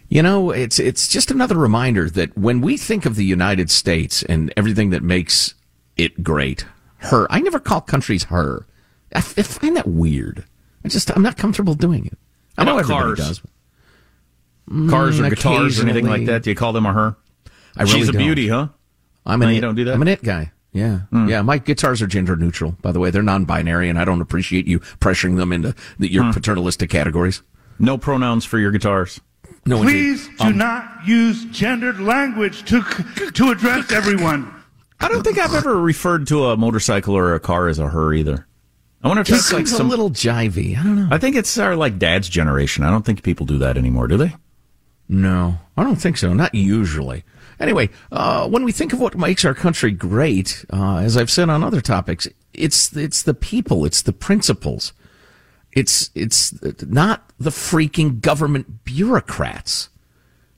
[0.10, 4.22] You know, it's it's just another reminder that when we think of the United States
[4.24, 5.56] and everything that makes
[5.98, 6.66] it great,
[6.98, 7.26] her.
[7.32, 8.68] I never call countries her.
[9.16, 10.44] I, f- I find that weird.
[10.86, 12.18] I just I'm not comfortable doing it.
[12.60, 13.18] I know about everybody cars?
[13.18, 13.42] does.
[14.90, 16.44] Cars or Mm, guitars or anything like that?
[16.44, 17.16] Do you call them a her?
[17.76, 18.22] I She's really a don't.
[18.22, 18.68] beauty, huh?
[19.26, 19.96] I'm No, an you it, don't do that?
[19.96, 20.52] I'm an it guy.
[20.74, 21.28] Yeah, Hmm.
[21.28, 21.42] yeah.
[21.42, 23.10] My guitars are gender neutral, by the way.
[23.10, 26.32] They're non-binary, and I don't appreciate you pressuring them into the, your Hmm.
[26.32, 27.42] paternalistic categories.
[27.80, 29.20] No pronouns for your guitars.
[29.66, 29.92] No, indeed.
[29.92, 32.82] Please do Um, not use gendered language to
[33.34, 34.52] to address everyone.
[35.00, 38.14] I don't think I've ever referred to a motorcycle or a car as a her
[38.14, 38.46] either.
[39.04, 40.78] I wonder if Just that's like some a little jivey.
[40.80, 41.08] I don't know.
[41.12, 42.84] I think it's our like dad's generation.
[42.86, 44.34] I don't think people do that anymore, do they?
[45.10, 46.34] No, I don't think so.
[46.34, 47.24] Not usually.
[47.60, 51.50] Anyway, uh, when we think of what makes our country great, uh, as I've said
[51.50, 54.94] on other topics, it's it's the people, it's the principles,
[55.76, 59.90] it's it's not the freaking government bureaucrats.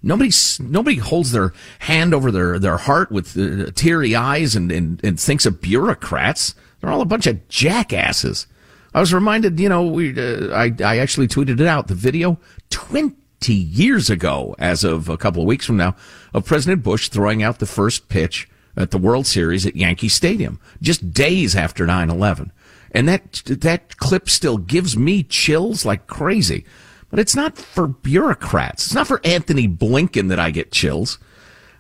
[0.03, 5.03] Nobody nobody holds their hand over their, their heart with uh, teary eyes and, and,
[5.03, 6.53] and thinks of bureaucrats.
[6.79, 8.45] They're all a bunch of jackasses.
[8.93, 12.37] I was reminded, you know, we uh, I I actually tweeted it out the video
[12.69, 13.15] twenty
[13.53, 15.95] years ago, as of a couple of weeks from now,
[16.33, 20.59] of President Bush throwing out the first pitch at the World Series at Yankee Stadium,
[20.81, 22.51] just days after 9-11.
[22.95, 26.65] And that that clip still gives me chills like crazy.
[27.09, 28.85] But it's not for bureaucrats.
[28.85, 31.19] It's not for Antony Blinken that I get chills.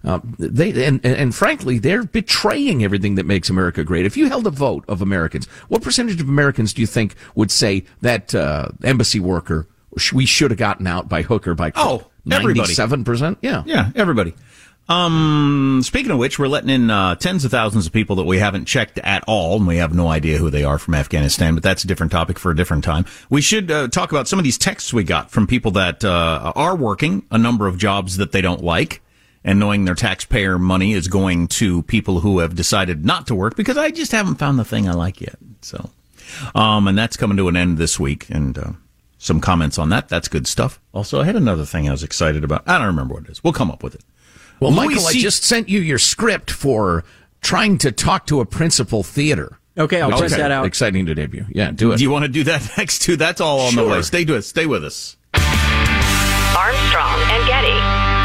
[0.03, 4.05] Uh, they and, and frankly, they're betraying everything that makes America great.
[4.05, 7.49] If you held a vote of Americans, what percentage of Americans do you think would
[7.49, 9.67] say that uh, embassy worker
[10.13, 12.03] we should have gotten out by hook or by crook?
[12.03, 13.39] Oh, everybody, seven percent.
[13.41, 14.35] Yeah, yeah, everybody.
[14.87, 18.37] Um, speaking of which, we're letting in uh, tens of thousands of people that we
[18.37, 21.55] haven't checked at all, and we have no idea who they are from Afghanistan.
[21.55, 23.05] But that's a different topic for a different time.
[23.29, 26.53] We should uh, talk about some of these texts we got from people that uh,
[26.55, 29.01] are working a number of jobs that they don't like
[29.43, 33.55] and knowing their taxpayer money is going to people who have decided not to work
[33.55, 35.37] because I just haven't found the thing I like yet.
[35.61, 35.91] So,
[36.55, 38.71] um, and that's coming to an end this week and, uh,
[39.17, 40.09] some comments on that.
[40.09, 40.79] That's good stuff.
[40.93, 42.63] Also, I had another thing I was excited about.
[42.67, 43.43] I don't remember what it is.
[43.43, 44.01] We'll come up with it.
[44.59, 47.03] Well, Michael, C- I just sent you your script for
[47.41, 49.59] trying to talk to a principal theater.
[49.77, 50.65] Okay, I'll check that out.
[50.65, 51.45] Exciting to debut.
[51.49, 51.97] Yeah, do it.
[51.97, 53.17] Do you want to do that next too?
[53.17, 53.83] That's all on sure.
[53.83, 54.01] the way.
[54.01, 55.17] Stay with Stay with us.
[56.55, 58.24] Armstrong and Getty.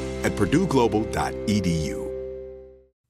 [0.23, 2.00] at purdueglobal.edu.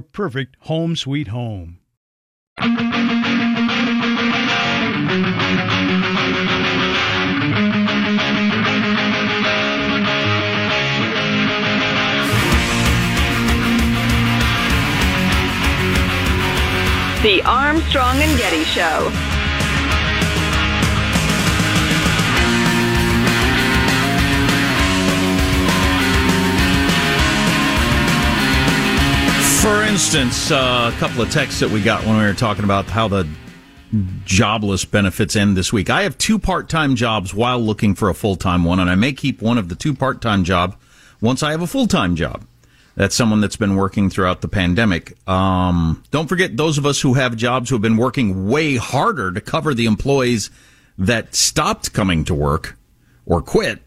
[0.00, 1.78] perfect home sweet home.
[17.22, 19.33] The Armstrong and Getty Show.
[29.64, 32.84] For instance, uh, a couple of texts that we got when we were talking about
[32.84, 33.26] how the
[34.26, 35.88] jobless benefits end this week.
[35.88, 39.40] I have two part-time jobs while looking for a full-time one, and I may keep
[39.40, 40.76] one of the two part-time job
[41.22, 42.44] once I have a full-time job.
[42.94, 45.16] That's someone that's been working throughout the pandemic.
[45.26, 49.32] Um, don't forget those of us who have jobs who have been working way harder
[49.32, 50.50] to cover the employees
[50.98, 52.76] that stopped coming to work
[53.24, 53.80] or quit,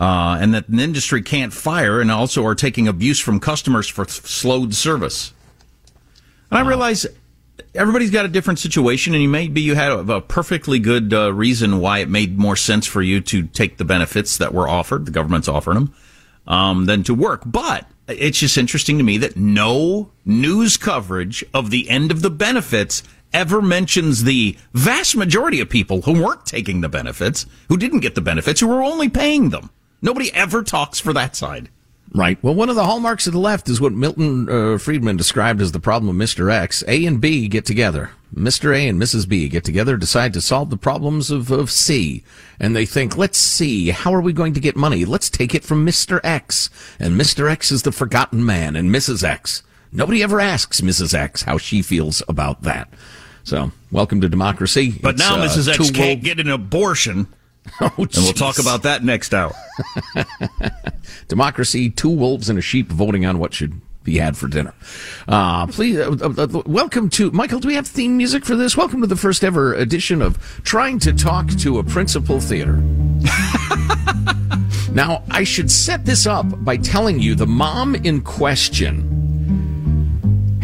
[0.00, 4.08] uh, and that an industry can't fire, and also are taking abuse from customers for
[4.08, 5.34] slowed service.
[6.50, 7.06] And I realize
[7.74, 11.32] everybody's got a different situation, and you maybe you had a, a perfectly good uh,
[11.32, 15.04] reason why it made more sense for you to take the benefits that were offered.
[15.04, 15.94] The government's offering them
[16.46, 21.70] um, than to work, but it's just interesting to me that no news coverage of
[21.70, 26.80] the end of the benefits ever mentions the vast majority of people who weren't taking
[26.80, 29.70] the benefits, who didn't get the benefits, who were only paying them.
[30.02, 31.68] Nobody ever talks for that side.
[32.12, 32.42] Right.
[32.42, 35.70] Well, one of the hallmarks of the left is what Milton uh, Friedman described as
[35.70, 36.50] the problem of Mr.
[36.52, 36.82] X.
[36.88, 38.10] A and B get together.
[38.34, 38.74] Mr.
[38.74, 39.28] A and Mrs.
[39.28, 42.24] B get together, decide to solve the problems of, of C.
[42.58, 45.04] And they think, let's see, how are we going to get money?
[45.04, 46.20] Let's take it from Mr.
[46.24, 46.68] X.
[46.98, 47.48] And Mr.
[47.50, 49.22] X is the forgotten man and Mrs.
[49.22, 49.62] X.
[49.92, 51.14] Nobody ever asks Mrs.
[51.14, 52.88] X how she feels about that.
[53.44, 54.92] So, welcome to democracy.
[55.00, 55.68] But It's, now uh, Mrs.
[55.68, 57.26] X can't world- get an abortion.
[57.82, 59.52] Oh, and we'll talk about that next hour.
[61.28, 64.74] democracy, two wolves and a sheep voting on what should be had for dinner.
[65.28, 68.76] Uh, please, uh, uh, uh, welcome to, Michael, do we have theme music for this?
[68.76, 72.76] Welcome to the first ever edition of Trying to Talk to a Principal Theater.
[74.92, 79.19] now, I should set this up by telling you the mom in question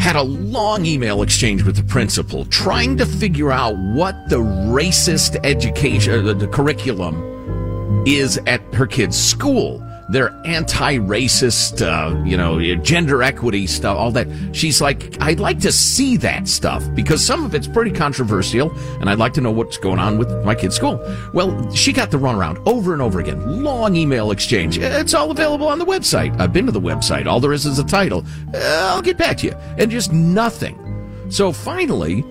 [0.06, 5.36] had a long email exchange with the principal trying to figure out what the racist
[5.44, 9.82] education, uh, the curriculum is at her kid's school.
[10.08, 14.28] Their anti-racist, uh, you know, gender equity stuff, all that.
[14.52, 19.10] She's like, I'd like to see that stuff because some of it's pretty controversial, and
[19.10, 21.00] I'd like to know what's going on with my kid's school.
[21.34, 23.64] Well, she got the runaround over and over again.
[23.64, 24.78] Long email exchange.
[24.78, 26.38] It's all available on the website.
[26.40, 27.26] I've been to the website.
[27.26, 28.24] All there is is a title.
[28.54, 29.56] Uh, I'll get back to you.
[29.78, 31.26] And just nothing.
[31.30, 32.22] So finally,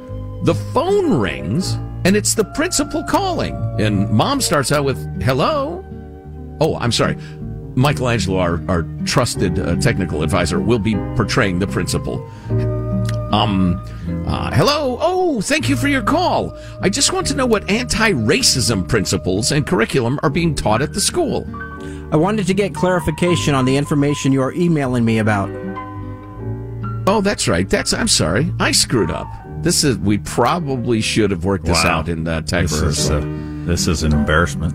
[0.44, 1.74] the phone rings
[2.06, 3.56] and it's the principal calling.
[3.80, 5.84] And mom starts out with, hello?
[6.62, 7.18] Oh, I'm sorry.
[7.76, 12.26] Michelangelo, our, our trusted uh, technical advisor, will be portraying the principal.
[13.34, 13.82] Um,
[14.28, 14.98] uh, hello?
[15.02, 16.58] Oh, thank you for your call.
[16.82, 20.94] I just want to know what anti racism principles and curriculum are being taught at
[20.94, 21.46] the school.
[22.14, 25.50] I wanted to get clarification on the information you are emailing me about.
[27.08, 27.70] Oh, that's right.
[27.70, 28.52] That's, I'm sorry.
[28.60, 29.28] I screwed up.
[29.62, 32.00] This is, we probably should have worked this Wow.
[32.00, 33.18] out in uh, tech This is, rehearsal.
[33.18, 34.74] uh, this is an embarrassment.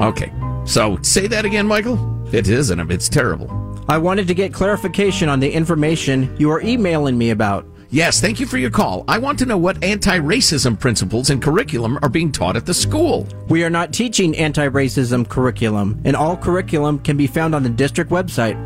[0.00, 0.32] Okay.
[0.66, 1.96] So say that again, Michael.
[2.34, 3.48] It is, and it's terrible.
[3.88, 7.64] I wanted to get clarification on the information you are emailing me about.
[7.90, 9.04] Yes, thank you for your call.
[9.06, 12.74] I want to know what anti racism principles and curriculum are being taught at the
[12.74, 13.28] school.
[13.48, 17.70] We are not teaching anti racism curriculum, and all curriculum can be found on the
[17.70, 18.58] district website.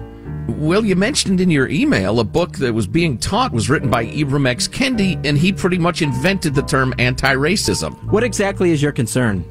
[0.57, 4.07] Well, you mentioned in your email a book that was being taught was written by
[4.07, 4.67] Ibram X.
[4.67, 8.03] Kendi, and he pretty much invented the term anti racism.
[8.11, 9.45] What exactly is your concern?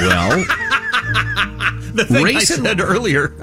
[0.00, 0.42] Well,
[2.02, 3.34] The thing Race I and- said earlier.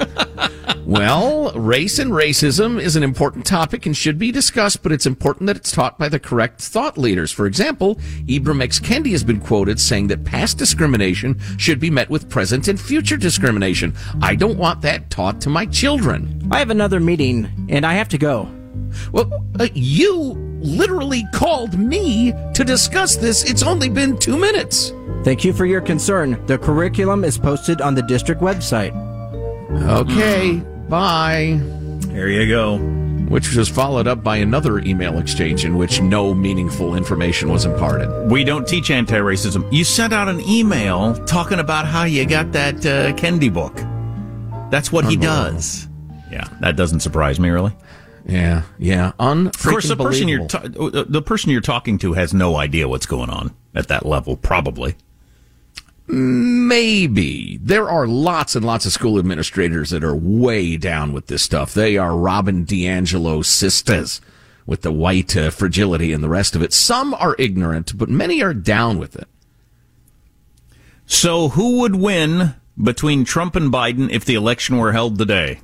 [0.86, 5.47] well, race and racism is an important topic and should be discussed, but it's important
[5.47, 7.32] that it's taught by the correct thought leaders.
[7.32, 7.95] For example,
[8.26, 8.80] Ibram X.
[8.80, 13.18] Kendi has been quoted saying that past discrimination should be met with present and future
[13.18, 13.95] discrimination.
[14.22, 16.47] I don't want that taught to my children.
[16.52, 18.50] I have another meeting, and I have to go.
[19.12, 23.43] Well, uh, you literally called me to discuss this.
[23.50, 24.91] It's only been two minutes.
[25.24, 26.43] Thank you for your concern.
[26.47, 28.93] The curriculum is posted on the district website.
[29.72, 30.57] Okay,
[30.89, 31.59] bye.
[32.07, 32.78] There you go.
[33.28, 38.32] Which was followed up by another email exchange in which no meaningful information was imparted.
[38.32, 39.72] We don't teach anti-racism.
[39.72, 43.76] You sent out an email talking about how you got that uh, Kendi book.
[44.72, 45.88] That's what he does.
[46.32, 47.76] Yeah, that doesn't surprise me really.
[48.26, 49.11] Yeah, yeah.
[49.20, 52.55] Un- Of course, the person you're ta- uh, the person you're talking to has no
[52.55, 54.38] idea what's going on at that level.
[54.38, 54.95] Probably.
[56.12, 57.57] Maybe.
[57.62, 61.74] There are lots and lots of school administrators that are way down with this stuff.
[61.74, 64.20] They are Robin DiAngelo sisters
[64.66, 66.74] with the white uh, fragility and the rest of it.
[66.74, 69.28] Some are ignorant, but many are down with it.
[71.05, 75.60] So, who would win between Trump and Biden if the election were held today?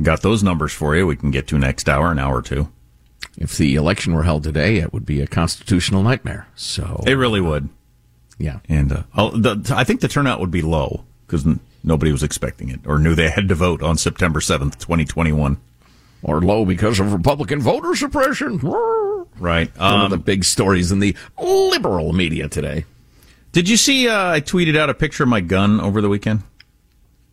[0.00, 1.06] Got those numbers for you.
[1.06, 2.70] We can get to next hour, an hour or two.
[3.36, 6.48] If the election were held today, it would be a constitutional nightmare.
[6.54, 7.68] So It really would.
[8.38, 8.58] Yeah.
[8.68, 12.22] And uh, oh, the, I think the turnout would be low because n- nobody was
[12.22, 15.56] expecting it or knew they had to vote on September 7th, 2021.
[16.22, 18.58] or low because of Republican voter suppression.
[19.38, 19.70] Right.
[19.78, 22.84] One of the Um, big stories in the liberal media today.
[23.52, 26.42] Did you see uh, I tweeted out a picture of my gun over the weekend?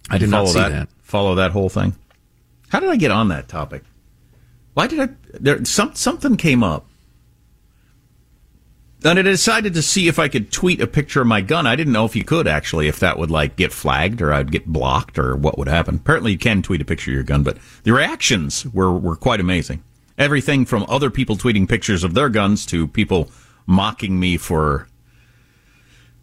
[0.09, 0.89] I did not Follow see that.
[1.01, 1.95] Follow that whole thing.
[2.69, 3.83] How did I get on that topic?
[4.73, 5.09] Why did I?
[5.39, 6.85] There some something came up,
[9.03, 11.67] and I decided to see if I could tweet a picture of my gun.
[11.67, 14.51] I didn't know if you could actually, if that would like get flagged or I'd
[14.51, 15.95] get blocked or what would happen.
[15.95, 19.39] Apparently, you can tweet a picture of your gun, but the reactions were were quite
[19.39, 19.83] amazing.
[20.17, 23.31] Everything from other people tweeting pictures of their guns to people
[23.65, 24.87] mocking me for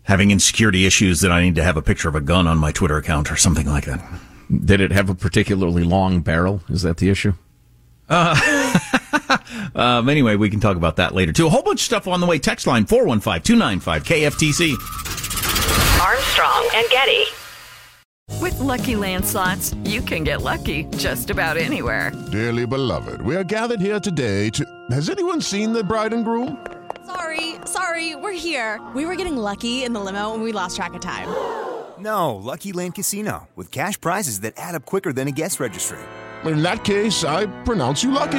[0.05, 2.73] having insecurity issues that I need to have a picture of a gun on my
[2.73, 4.03] Twitter account or something like that.
[4.65, 6.63] Did it have a particularly long barrel?
[6.69, 7.35] Is that the issue?
[8.09, 8.35] Uh,
[9.75, 11.47] Um, anyway, we can talk about that later too.
[11.47, 12.39] A whole bunch of stuff on the way.
[12.39, 14.75] Text line 415 295 KFTC.
[16.01, 17.25] Armstrong and Getty.
[18.41, 22.13] With Lucky Land slots, you can get lucky just about anywhere.
[22.33, 24.65] Dearly beloved, we are gathered here today to.
[24.91, 26.65] Has anyone seen the bride and groom?
[27.05, 28.81] Sorry, sorry, we're here.
[28.95, 31.29] We were getting lucky in the limo and we lost track of time.
[32.01, 35.99] No, Lucky Land Casino, with cash prizes that add up quicker than a guest registry.
[36.47, 38.39] In that case, I pronounce you lucky.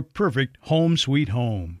[0.00, 1.80] your perfect home sweet home.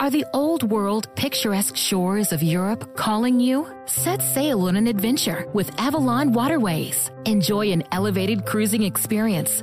[0.00, 3.66] Are the old world, picturesque shores of Europe calling you?
[3.86, 7.10] Set sail on an adventure with Avalon Waterways.
[7.24, 9.62] Enjoy an elevated cruising experience.